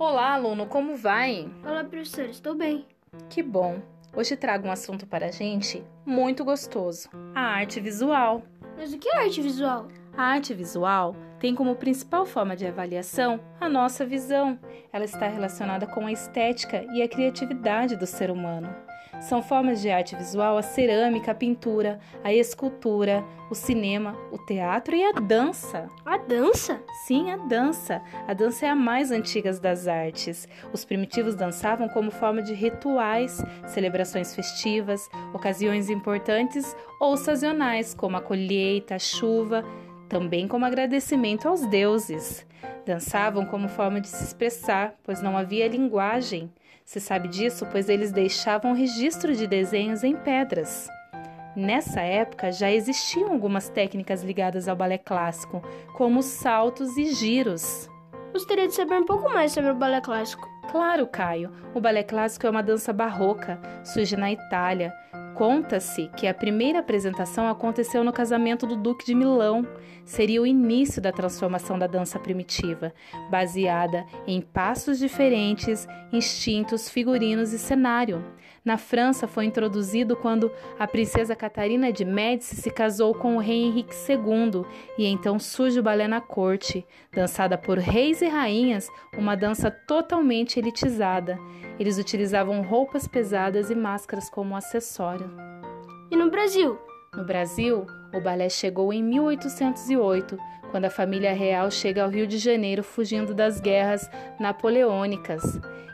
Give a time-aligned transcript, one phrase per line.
[0.00, 1.46] Olá, aluno, como vai?
[1.62, 2.86] Olá, professor, estou bem.
[3.28, 3.82] Que bom.
[4.16, 8.42] Hoje trago um assunto para a gente muito gostoso: a arte visual.
[8.78, 9.88] Mas o que é arte visual?
[10.16, 14.58] A arte visual tem como principal forma de avaliação a nossa visão.
[14.92, 18.68] Ela está relacionada com a estética e a criatividade do ser humano.
[19.20, 24.94] São formas de arte visual a cerâmica, a pintura, a escultura, o cinema, o teatro
[24.94, 25.88] e a dança.
[26.06, 26.80] A dança?
[27.06, 28.00] Sim, a dança.
[28.26, 30.48] A dança é a mais antiga das artes.
[30.72, 38.22] Os primitivos dançavam como forma de rituais, celebrações festivas, ocasiões importantes ou sazonais, como a
[38.22, 39.64] colheita, a chuva,
[40.10, 42.44] também como agradecimento aos deuses.
[42.84, 46.52] Dançavam como forma de se expressar, pois não havia linguagem.
[46.84, 50.88] Se sabe disso, pois eles deixavam registro de desenhos em pedras.
[51.54, 55.62] Nessa época já existiam algumas técnicas ligadas ao balé clássico,
[55.96, 57.88] como saltos e giros.
[58.32, 60.59] Gostaria de saber um pouco mais sobre o balé clássico.
[60.70, 61.50] Claro, Caio.
[61.74, 64.94] O balé clássico é uma dança barroca, surge na Itália.
[65.34, 69.66] Conta-se que a primeira apresentação aconteceu no casamento do Duque de Milão.
[70.04, 72.92] Seria o início da transformação da dança primitiva,
[73.30, 78.24] baseada em passos diferentes, instintos, figurinos e cenário.
[78.62, 83.64] Na França foi introduzido quando a princesa Catarina de Médici se casou com o rei
[83.64, 84.66] Henrique II
[84.98, 90.59] e então surge o balé na corte, dançada por reis e rainhas, uma dança totalmente
[91.78, 95.30] Eles utilizavam roupas pesadas e máscaras como acessório.
[96.10, 96.78] E no Brasil?
[97.14, 100.38] No Brasil, o balé chegou em 1808,
[100.70, 104.08] quando a família real chega ao Rio de Janeiro fugindo das guerras
[104.38, 105.42] napoleônicas,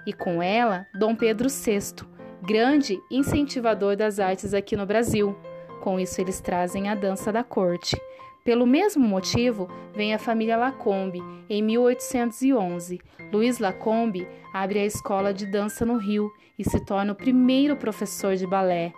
[0.06, 5.36] e com ela Dom Pedro VI grande incentivador das artes aqui no Brasil.
[5.83, 8.01] Com isso, eles trazem a dança da corte.
[8.47, 13.00] Pelo mesmo motivo, vem a família Lacombe em 1811.
[13.33, 18.36] Luiz Lacombe abre a escola de dança no Rio e se torna o primeiro professor
[18.36, 18.92] de balé.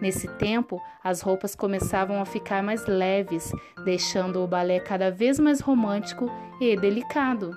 [0.00, 3.52] Nesse tempo, as roupas começavam a ficar mais leves,
[3.84, 7.54] deixando o balé cada vez mais romântico e delicado.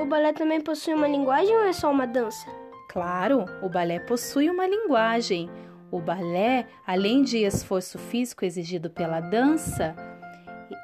[0.00, 2.46] O balé também possui uma linguagem ou é só uma dança?
[2.88, 5.50] Claro, o balé possui uma linguagem.
[5.90, 9.94] O balé, além de esforço físico exigido pela dança,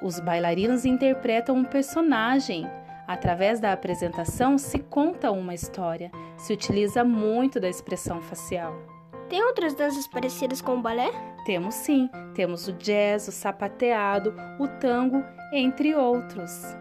[0.02, 2.66] os bailarinos interpretam um personagem.
[3.06, 8.74] Através da apresentação se conta uma história, se utiliza muito da expressão facial.
[9.28, 11.10] Tem outras danças parecidas com o balé?
[11.44, 16.76] Temos sim, temos o jazz, o sapateado, o tango, entre outros.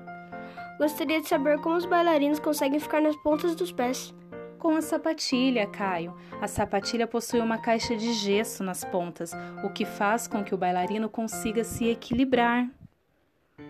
[0.78, 4.14] Gostaria de saber como os bailarinos conseguem ficar nas pontas dos pés
[4.60, 6.14] com a sapatilha, Caio.
[6.42, 9.32] A sapatilha possui uma caixa de gesso nas pontas,
[9.64, 12.70] o que faz com que o bailarino consiga se equilibrar.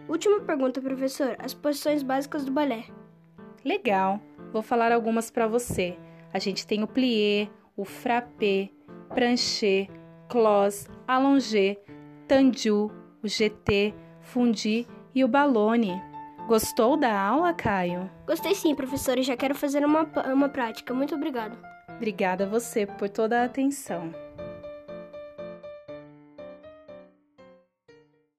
[0.10, 1.36] Última pergunta, professor.
[1.38, 2.86] As posições básicas do balé.
[3.64, 4.20] Legal.
[4.52, 5.96] Vou falar algumas para você.
[6.34, 7.48] A gente tem o plié,
[7.78, 8.70] o frappé,
[9.14, 9.88] pranché,
[10.28, 11.78] close, allongé,
[12.28, 12.92] tendu,
[13.24, 16.02] o GT, fundi e o ballone.
[16.48, 18.10] Gostou da aula, Caio?
[18.26, 20.92] Gostei sim, professora, e já quero fazer uma, uma prática.
[20.92, 21.56] Muito obrigado.
[21.96, 24.12] Obrigada a você por toda a atenção.